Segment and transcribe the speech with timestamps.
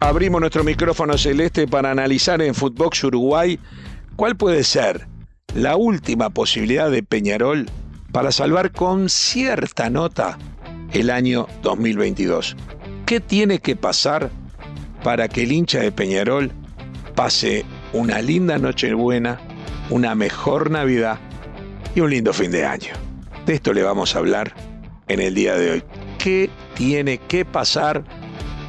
[0.00, 3.58] Abrimos nuestro micrófono celeste para analizar en Footbox Uruguay
[4.14, 5.08] cuál puede ser
[5.56, 7.66] la última posibilidad de Peñarol
[8.12, 10.38] para salvar con cierta nota
[10.92, 12.56] el año 2022.
[13.06, 14.30] ¿Qué tiene que pasar
[15.02, 16.52] para que el hincha de Peñarol
[17.16, 19.40] pase una linda Nochebuena,
[19.90, 21.18] una mejor Navidad
[21.96, 22.92] y un lindo fin de año?
[23.46, 24.54] De esto le vamos a hablar
[25.08, 25.84] en el día de hoy.
[26.18, 28.04] ¿Qué tiene que pasar?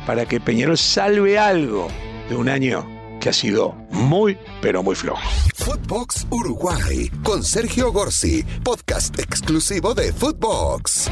[0.09, 1.87] Para que Peñarol salve algo
[2.31, 2.83] de un año
[3.21, 5.21] que ha sido muy, pero muy flojo.
[5.53, 11.11] Footbox Uruguay con Sergio Gorsi, podcast exclusivo de Footbox.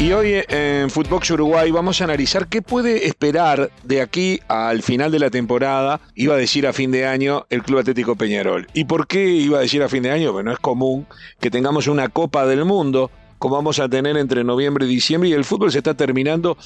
[0.00, 5.12] Y hoy en Footbox Uruguay vamos a analizar qué puede esperar de aquí al final
[5.12, 8.66] de la temporada, iba a decir a fin de año, el Club Atlético Peñarol.
[8.74, 10.32] ¿Y por qué iba a decir a fin de año?
[10.32, 11.06] Bueno, es común
[11.38, 13.12] que tengamos una Copa del Mundo
[13.44, 16.56] como vamos a tener entre noviembre y diciembre, y el fútbol se está terminando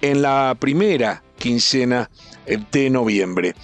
[0.00, 2.08] en la primera quincena
[2.70, 3.54] de noviembre.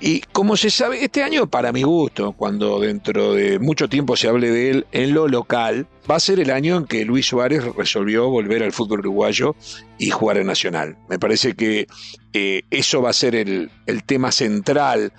[0.00, 4.26] Y como se sabe, este año para mi gusto, cuando dentro de mucho tiempo se
[4.26, 7.62] hable de él en lo local, va a ser el año en que Luis Suárez
[7.76, 9.54] resolvió volver al fútbol uruguayo
[9.96, 10.96] y jugar en Nacional.
[11.08, 11.86] Me parece que
[12.32, 15.12] eh, eso va a ser el, el tema central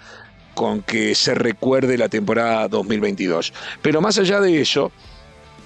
[0.55, 3.53] con que se recuerde la temporada 2022.
[3.81, 4.91] Pero más allá de eso,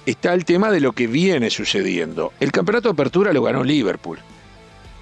[0.06, 2.32] está el tema de lo que viene sucediendo.
[2.40, 4.18] El campeonato de apertura lo ganó Liverpool.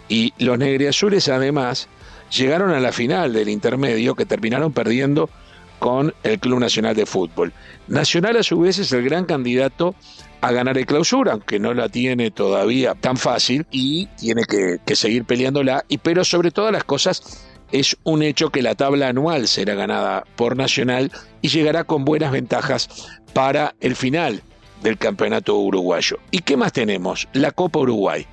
[0.08, 1.88] Y los negriazules además
[2.36, 5.30] llegaron a la final del intermedio que terminaron perdiendo
[5.78, 7.52] con el Club Nacional de Fútbol.
[7.88, 9.94] Nacional a su vez es el gran candidato
[10.40, 15.24] a ganar el clausura, aunque no la tiene todavía tan fácil y tiene que, seguir
[15.24, 15.84] peleándola.
[16.02, 20.56] Pero sobre todas las cosas es un hecho que la tabla anual será ganada por
[20.56, 22.88] Nacional y llegará con buenas ventajas
[23.32, 24.42] para el final
[24.82, 26.18] del campeonato uruguayo.
[26.30, 27.28] ¿Y qué más tenemos?
[27.32, 28.26] La Copa Uruguay.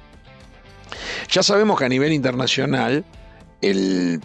[1.30, 3.04] Ya sabemos que a nivel internacional
[3.62, 4.22] el,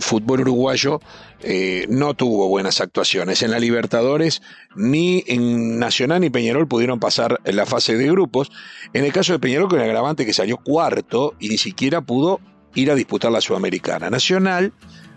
[0.00, 1.00] fútbol uruguayo
[1.42, 3.42] eh, no tuvo buenas actuaciones.
[3.42, 4.42] En la Libertadores
[4.74, 8.50] ni en Nacional ni Peñarol pudieron pasar la fase de grupos.
[8.92, 12.40] En el caso de Peñarol con el agravante que salió cuarto y ni siquiera pudo
[12.74, 14.10] ir a disputar la Sudamericana.
[14.10, 14.72] Nacional,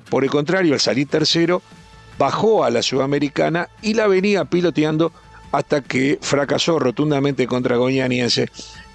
[0.10, 1.62] por el contrario, al salir tercero,
[2.18, 5.12] bajó a la Sudamericana y la venía piloteando
[5.52, 8.50] hasta que fracasó rotundamente contra Goñaniense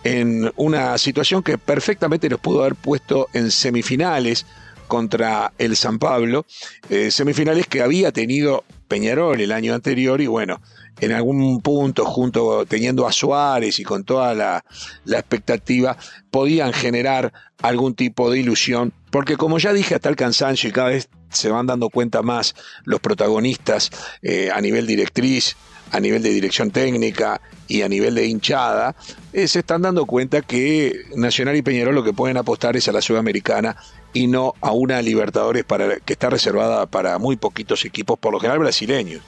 [0.04, 4.46] en una situación que perfectamente los pudo haber puesto en semifinales
[4.86, 6.44] contra el San Pablo,
[6.90, 10.60] eh, semifinales que había tenido Peñarol el año anterior y bueno,
[11.00, 14.64] en algún punto, junto teniendo a Suárez y con toda la,
[15.06, 15.96] expectativa,
[16.30, 17.32] podían generar
[17.62, 21.48] algún tipo de ilusión, porque como ya dije hasta el cansancio y cada vez se
[21.48, 23.90] van dando cuenta más los protagonistas
[24.22, 25.56] eh, a nivel directriz,
[25.90, 28.94] a nivel de dirección técnica y a nivel de hinchada,
[29.32, 32.92] eh, se están dando cuenta que Nacional y Peñarol lo que pueden apostar es a
[32.92, 33.76] la Sudamericana
[34.12, 38.40] y no a una Libertadores para, que está reservada para muy poquitos equipos, por lo
[38.40, 39.22] general brasileños.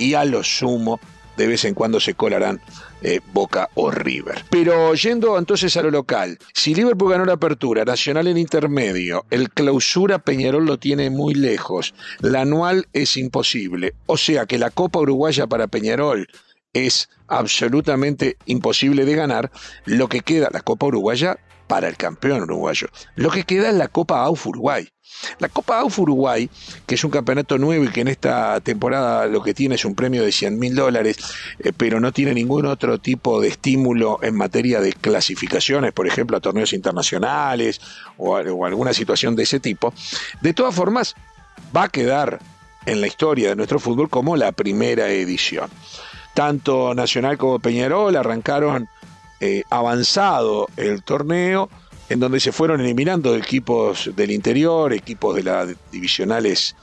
[0.00, 0.98] Y a lo sumo
[1.36, 2.60] de vez en cuando se colarán
[3.02, 4.44] eh, Boca o River.
[4.50, 9.48] Pero yendo entonces a lo local, si Liverpool ganó la apertura, Nacional en intermedio, el
[9.48, 14.98] clausura Peñarol lo tiene muy lejos, la anual es imposible, o sea que la Copa
[14.98, 16.28] Uruguaya para Peñarol
[16.74, 19.50] es absolutamente imposible de ganar,
[19.86, 21.38] lo que queda la Copa Uruguaya
[21.70, 22.88] para el campeón uruguayo.
[23.14, 24.88] Lo que queda es la Copa AUF Uruguay.
[25.38, 26.50] La Copa AUF Uruguay,
[26.84, 29.94] que es un campeonato nuevo y que en esta temporada lo que tiene es un
[29.94, 31.16] premio de 100 mil dólares,
[31.60, 36.36] eh, pero no tiene ningún otro tipo de estímulo en materia de clasificaciones, por ejemplo,
[36.36, 37.80] a torneos internacionales
[38.16, 39.94] o, o alguna situación de ese tipo,
[40.40, 41.14] de todas formas
[41.76, 42.40] va a quedar
[42.84, 45.70] en la historia de nuestro fútbol como la primera edición.
[46.34, 48.88] Tanto Nacional como Peñarol arrancaron
[49.40, 51.68] eh, avanzado el torneo,
[52.08, 56.76] en donde se fueron eliminando equipos del interior, equipos de las divisionales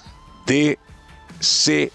[0.46, 0.80] D,
[1.40, 1.92] C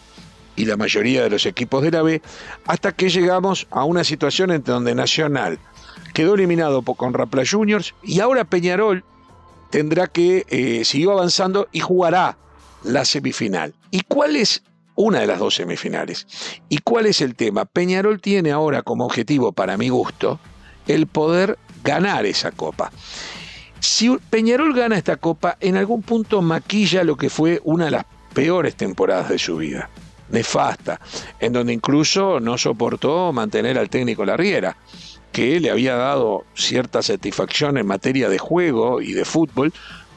[0.54, 2.22] y la mayoría de los equipos de la B,
[2.66, 5.58] hasta que llegamos a una situación en donde Nacional
[6.12, 9.04] quedó eliminado con Rapla Juniors y ahora Peñarol
[9.70, 12.36] tendrá que, eh, siguió avanzando y jugará
[12.84, 13.74] la semifinal.
[13.90, 14.62] ¿Y cuál es
[14.94, 16.26] una de las dos semifinales?
[16.68, 17.64] ¿Y cuál es el tema?
[17.64, 20.38] Peñarol tiene ahora como objetivo, para mi gusto,
[20.86, 22.90] el poder ganar esa copa.
[23.80, 28.04] Si Peñarol gana esta copa, en algún punto maquilla lo que fue una de las
[28.32, 29.90] peores temporadas de su vida,
[30.30, 31.00] nefasta,
[31.40, 34.76] en donde incluso no soportó mantener al técnico Larriera,
[35.32, 39.72] que le había dado cierta satisfacción en materia de juego y de fútbol,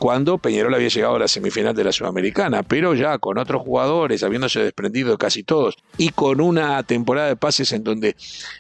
[0.06, 4.22] cuando Peñarol había llegado a la semifinal de la Sudamericana, pero ya con otros jugadores,
[4.22, 8.16] habiéndose desprendido de casi todos, y con una temporada de pases en donde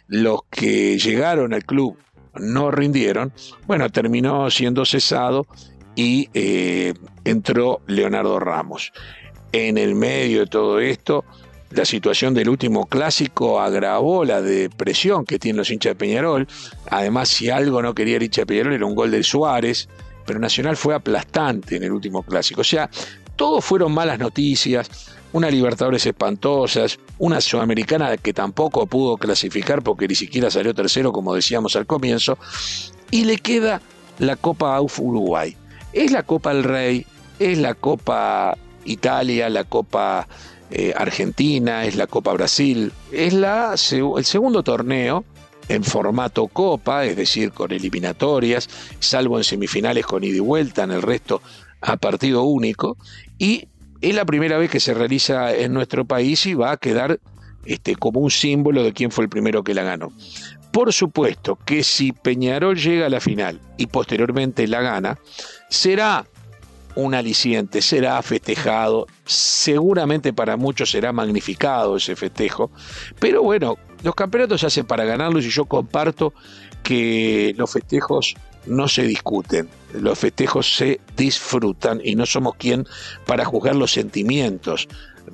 [0.07, 1.99] los que llegaron al club
[2.33, 3.31] no rindieron,
[3.67, 5.45] bueno, terminó siendo cesado
[5.93, 6.95] y eh,
[7.25, 8.91] entró Leonardo Ramos.
[9.51, 11.25] En el medio de todo esto,
[11.69, 16.47] la situación del último clásico agravó la depresión que tienen los hinchas de Peñarol.
[16.89, 19.87] Además, si algo no quería el hincha de Peñarol era un gol de Suárez,
[20.25, 22.61] pero Nacional fue aplastante en el último clásico.
[22.61, 22.89] O sea,
[23.35, 24.89] todo fueron malas noticias,
[25.33, 31.35] una Libertadores espantosas, una Sudamericana que tampoco pudo clasificar porque ni siquiera salió tercero, como
[31.35, 32.37] decíamos al comienzo,
[33.11, 33.81] y le queda
[34.19, 35.55] la Copa AUF Uruguay.
[35.91, 37.05] Es la Copa del Rey,
[37.39, 40.27] es la Copa Italia, la Copa
[40.71, 43.75] eh, Argentina, es la Copa Brasil, es la,
[44.17, 45.25] el segundo torneo
[45.69, 48.69] en formato Copa, es decir, con eliminatorias,
[48.99, 51.41] salvo en semifinales con ida y vuelta, en el resto
[51.81, 52.97] a partido único,
[53.37, 53.67] y
[54.01, 57.19] es la primera vez que se realiza en nuestro país y va a quedar
[57.65, 60.11] este, como un símbolo de quién fue el primero que la ganó.
[60.71, 65.17] Por supuesto que si Peñarol llega a la final y posteriormente la gana,
[65.69, 66.25] será
[66.95, 72.71] un aliciente, será festejado, seguramente para muchos será magnificado ese festejo,
[73.19, 76.33] pero bueno, los campeonatos se hacen para ganarlos y yo comparto
[76.83, 82.85] que los festejos no se discuten, los festejos se disfrutan y no somos quien
[83.25, 84.87] para juzgar los sentimientos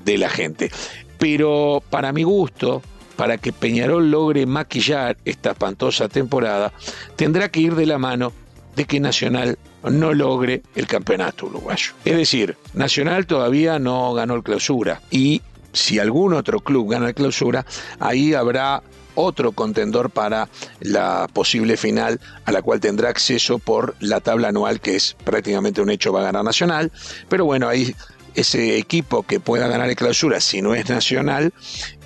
[0.04, 0.72] de la gente.
[1.18, 2.82] Pero para mi gusto,
[3.16, 6.74] para que Peñarol logre maquillar esta espantosa temporada,
[7.16, 8.34] tendrá que ir de la mano
[8.76, 11.94] de que Nacional no logre el campeonato uruguayo.
[12.06, 15.42] Es decir, Nacional todavía no ganó el clausura y
[15.74, 17.66] si algún otro club gana el clausura,
[18.00, 18.84] ahí habrá
[19.16, 24.80] otro contendor para la posible final a la cual tendrá acceso por la tabla anual
[24.80, 26.92] que es prácticamente un hecho va a ganar Nacional,
[27.30, 27.94] pero bueno, ahí
[28.34, 31.54] ese equipo que pueda ganar el clausura si no es Nacional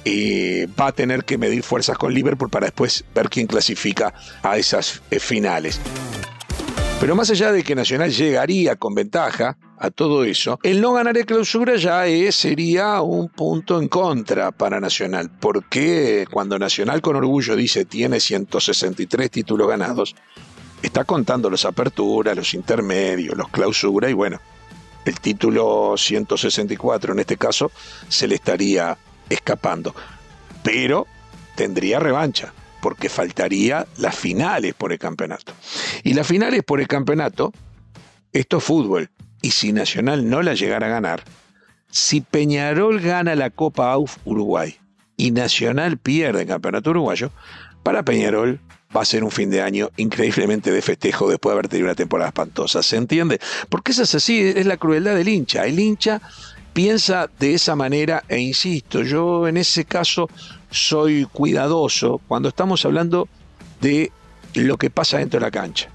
[0.04, 4.14] eh, va a tener que medir fuerzas con Liverpool para después ver quién clasifica
[4.44, 5.80] a esas eh, finales.
[7.00, 11.18] Pero más allá de que Nacional llegaría con ventaja a todo eso, el no ganar
[11.18, 17.16] el clausura ya es, sería un punto en contra para Nacional, porque cuando Nacional con
[17.16, 20.16] orgullo dice tiene 163 títulos ganados,
[20.82, 24.40] está contando las aperturas, los intermedios, los clausura y bueno,
[25.06, 27.72] el título 164 en este caso
[28.08, 28.98] se le estaría
[29.30, 29.94] escapando,
[30.64, 31.06] pero
[31.56, 35.54] tendría revancha porque faltaría las finales por el campeonato.
[36.04, 37.52] Y las finales por el campeonato,
[38.32, 39.10] esto es fútbol.
[39.46, 41.24] Y si Nacional no la llegara a ganar,
[41.92, 44.76] si Peñarol gana la Copa AUF Uruguay
[45.18, 47.30] y Nacional pierde el campeonato uruguayo,
[47.84, 48.60] para Peñarol
[48.98, 51.94] va a ser un fin de año increíblemente de festejo después de haber tenido una
[51.94, 52.82] temporada espantosa.
[52.82, 53.40] ¿Se entiende?
[53.70, 55.68] Porque eso es así, es la crueldad del hincha.
[55.68, 56.20] El hincha
[56.74, 60.28] piensa de esa manera e insisto, yo en ese caso
[60.72, 63.30] soy cuidadoso cuando estamos hablando
[63.80, 64.12] de
[64.56, 65.92] lo que pasa dentro de la cancha.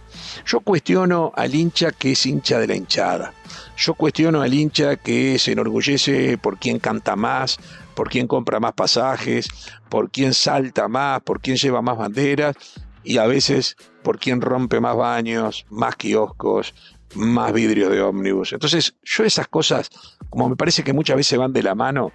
[0.46, 3.32] Yo cuestiono al hincha que es hincha de la hinchada.
[3.76, 7.58] Yo cuestiono al hincha que se enorgullece por quien canta más,
[7.94, 9.48] por quien compra más pasajes,
[9.88, 12.56] por quien salta más, por quien lleva más banderas
[13.02, 16.74] y a veces por quien rompe más baños, más kioscos,
[17.14, 18.52] más vidrios de ómnibus.
[18.52, 19.90] Entonces, yo esas cosas,
[20.28, 22.12] como me parece que muchas veces van de la mano,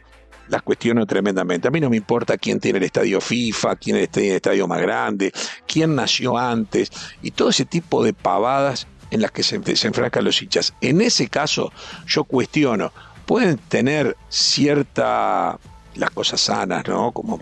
[0.48, 1.68] las cuestiono tremendamente.
[1.68, 4.82] A mí no me importa quién tiene el estadio FIFA, quién tiene el estadio más
[4.82, 5.32] grande,
[5.68, 10.24] quién nació antes y todo ese tipo de pavadas en las que se, se enfrascan
[10.24, 10.74] los hinchas.
[10.82, 11.72] En ese caso,
[12.08, 12.92] yo cuestiono,
[13.26, 15.60] pueden tener cierta,
[15.96, 17.12] las cosas sanas, ¿no?
[17.12, 17.40] Como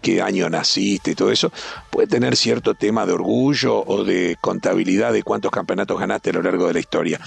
[0.00, 1.52] qué año naciste y todo eso,
[1.90, 6.42] puede tener cierto tema de orgullo o de contabilidad de cuántos campeonatos ganaste a lo
[6.42, 7.20] largo de la historia,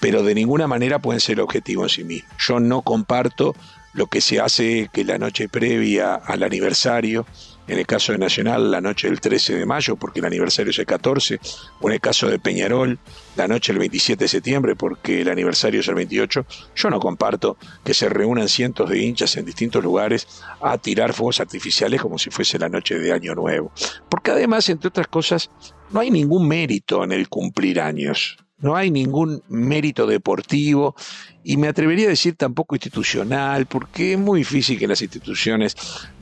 [0.00, 2.28] pero de ninguna manera pueden ser objetivo en sí mismo.
[2.38, 3.54] Yo no comparto
[3.92, 7.26] lo que se hace que la noche previa al aniversario,
[7.66, 10.78] en el caso de Nacional la noche del 13 de mayo, porque el aniversario es
[10.78, 11.40] el 14,
[11.80, 12.98] o en el caso de Peñarol
[13.36, 17.56] la noche del 27 de septiembre, porque el aniversario es el 28, yo no comparto
[17.84, 20.26] que se reúnan cientos de hinchas en distintos lugares
[20.60, 23.72] a tirar fuegos artificiales como si fuese la noche de Año Nuevo.
[24.08, 25.50] Porque además, entre otras cosas,
[25.90, 28.36] no hay ningún mérito en el cumplir años.
[28.60, 30.94] No hay ningún mérito deportivo
[31.42, 35.76] y me atrevería a decir tampoco institucional, porque es muy difícil que las instituciones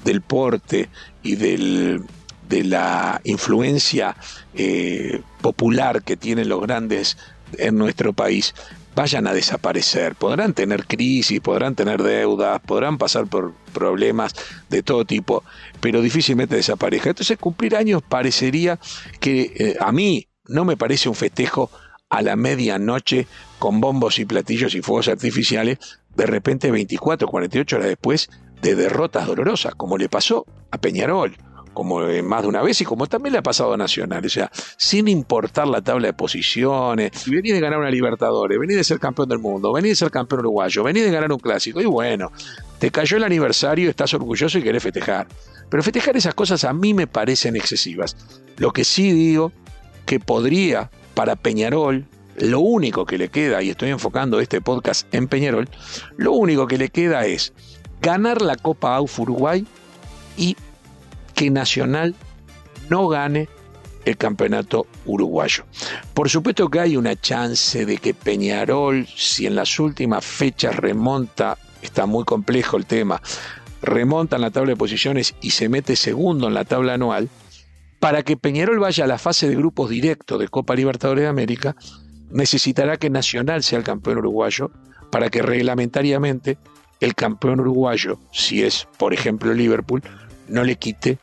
[0.04, 0.88] del porte
[1.22, 2.02] y del,
[2.48, 4.16] de la influencia
[4.54, 7.18] eh, popular que tienen los grandes
[7.56, 8.54] en nuestro país
[8.94, 10.16] vayan a desaparecer.
[10.16, 14.34] Podrán tener crisis, podrán tener deudas, podrán pasar por problemas
[14.68, 15.44] de todo tipo,
[15.80, 17.10] pero difícilmente desaparezca.
[17.10, 18.78] Entonces cumplir años parecería
[19.20, 21.70] que eh, a mí no me parece un festejo
[22.10, 23.26] a la medianoche
[23.58, 25.78] con bombos y platillos y fuegos artificiales,
[26.14, 28.30] de repente 24, 48 horas después
[28.62, 31.36] de derrotas dolorosas, como le pasó a Peñarol,
[31.74, 34.50] como más de una vez y como también le ha pasado a Nacional, o sea,
[34.76, 38.98] sin importar la tabla de posiciones, si venís de ganar una Libertadores, venís de ser
[38.98, 42.32] campeón del mundo, venís de ser campeón uruguayo, venís de ganar un clásico, y bueno,
[42.80, 45.28] te cayó el aniversario, estás orgulloso y querés festejar.
[45.68, 48.16] Pero festejar esas cosas a mí me parecen excesivas.
[48.56, 49.52] Lo que sí digo
[50.06, 52.06] que podría para Peñarol,
[52.36, 55.68] lo único que le queda, y estoy enfocando este podcast en Peñarol,
[56.16, 57.52] lo único que le queda es
[58.00, 59.66] ganar la Copa AUF Uruguay
[60.36, 60.56] y
[61.34, 62.14] que Nacional
[62.88, 63.48] no gane
[64.04, 65.64] el campeonato uruguayo.
[66.14, 71.58] Por supuesto que hay una chance de que Peñarol, si en las últimas fechas remonta,
[71.82, 73.20] está muy complejo el tema,
[73.82, 77.28] remonta en la tabla de posiciones y se mete segundo en la tabla anual,
[78.00, 81.76] para que Peñarol vaya a la fase de grupos directo de Copa Libertadores de América,
[82.30, 84.70] necesitará que Nacional sea el campeón uruguayo
[85.10, 86.58] para que reglamentariamente
[87.00, 90.02] el campeón uruguayo, si es por ejemplo Liverpool,
[90.48, 91.18] no le quite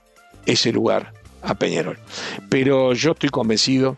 [0.45, 1.99] ese lugar a Peñarol.
[2.49, 3.97] Pero yo estoy convencido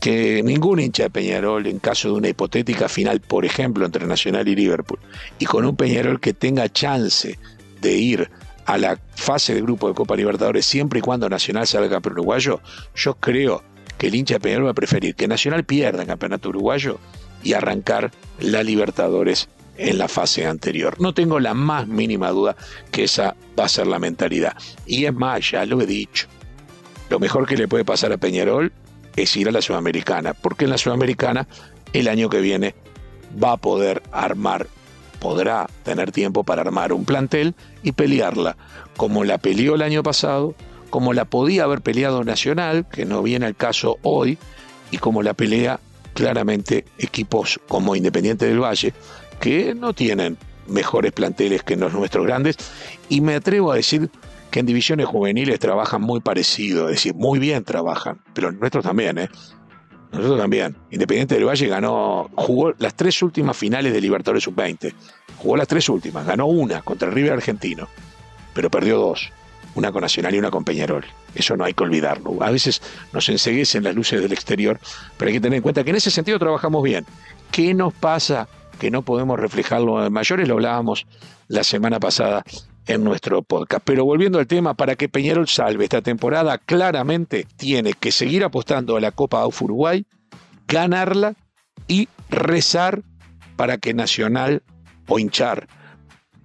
[0.00, 4.46] que ningún hincha de Peñarol, en caso de una hipotética final, por ejemplo, entre Nacional
[4.48, 5.00] y Liverpool,
[5.38, 7.38] y con un Peñarol que tenga chance
[7.80, 8.30] de ir
[8.68, 12.60] a la fase de grupo de Copa Libertadores siempre y cuando Nacional salga campeón uruguayo,
[12.94, 13.64] yo creo
[13.96, 16.98] que el hincha de Peñarol va a preferir que Nacional pierda el campeonato uruguayo
[17.42, 18.10] y arrancar
[18.40, 19.48] la Libertadores
[19.78, 21.00] en la fase anterior.
[21.00, 22.56] No tengo la más mínima duda
[22.90, 24.54] que esa va a ser la mentalidad.
[24.84, 26.28] Y es más, ya lo he dicho,
[27.08, 28.70] lo mejor que le puede pasar a Peñarol
[29.16, 31.48] es ir a la Sudamericana, porque en la Sudamericana
[31.94, 32.74] el año que viene
[33.42, 34.66] va a poder armar,
[35.18, 38.56] podrá tener tiempo para armar un plantel y pelearla,
[38.96, 40.54] como la peleó el año pasado,
[40.90, 44.38] como la podía haber peleado Nacional, que no viene al caso hoy,
[44.90, 45.80] y como la pelea
[46.14, 48.92] claramente equipos como Independiente del Valle,
[49.40, 52.56] que no tienen mejores planteles que los nuestros grandes
[53.08, 54.10] y me atrevo a decir
[54.50, 59.18] que en divisiones juveniles trabajan muy parecido, es decir, muy bien trabajan, pero nuestros también,
[59.18, 59.28] ¿eh?
[60.12, 60.76] Nosotros también.
[60.90, 64.92] Independiente del Valle ganó, jugó las tres últimas finales de Libertadores Sub-20.
[65.38, 67.88] Jugó las tres últimas, ganó una contra el River Argentino,
[68.54, 69.30] pero perdió dos,
[69.74, 71.04] una con Nacional y una con Peñarol.
[71.34, 72.42] Eso no hay que olvidarlo.
[72.42, 74.80] A veces nos enseguecen las luces del exterior,
[75.16, 77.06] pero hay que tener en cuenta que en ese sentido trabajamos bien.
[77.52, 78.48] ¿Qué nos pasa
[78.78, 81.06] que no podemos reflejarlo en mayores, lo hablábamos
[81.48, 82.44] la semana pasada
[82.88, 83.82] en nuestro podcast.
[83.84, 88.96] Pero volviendo al tema, para que Peñarol salve esta temporada, claramente tiene que seguir apostando
[88.96, 90.06] a la Copa AUF Uruguay,
[90.66, 91.36] ganarla
[91.86, 93.02] y rezar
[93.56, 94.62] para que Nacional,
[95.06, 95.68] o hinchar,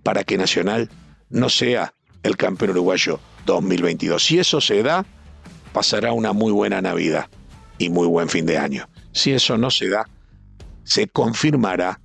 [0.03, 0.89] para que Nacional
[1.29, 4.23] no sea el campeón uruguayo 2022.
[4.23, 5.05] Si eso se da,
[5.71, 7.27] pasará una muy buena Navidad
[7.77, 8.87] y muy buen fin de año.
[9.11, 10.07] Si eso no se da,
[10.83, 11.99] se confirmará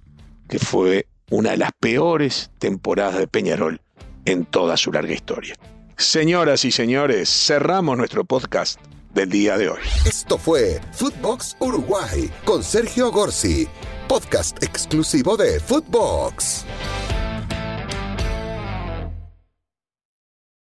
[0.48, 3.80] que fue una de las peores temporadas de Peñarol
[4.28, 5.54] en toda su larga historia.
[5.96, 8.78] Señoras y señores, cerramos nuestro podcast
[9.14, 9.80] del día de hoy.
[10.06, 13.66] Esto fue Footbox Uruguay con Sergio Gorsi,
[14.06, 16.66] podcast exclusivo de Footbox.